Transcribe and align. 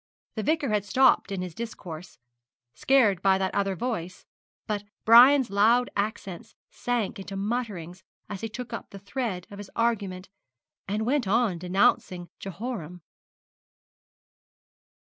The 0.35 0.41
Vicar 0.41 0.69
had 0.69 0.83
stopped 0.83 1.31
in 1.31 1.43
his 1.43 1.53
discourse, 1.53 2.17
scared 2.73 3.21
by 3.21 3.37
that 3.37 3.53
other 3.53 3.75
voice, 3.75 4.25
but 4.65 4.81
as 4.81 4.87
Brian's 5.05 5.51
loud 5.51 5.91
accents 5.95 6.55
sank 6.71 7.19
into 7.19 7.35
mutterings 7.35 8.01
he 8.35 8.49
took 8.49 8.73
up 8.73 8.89
the 8.89 8.97
thread 8.97 9.45
of 9.51 9.59
his 9.59 9.69
argument, 9.75 10.27
and 10.87 11.05
went 11.05 11.27
on 11.27 11.59
denouncing 11.59 12.29
Jehoram. 12.39 13.03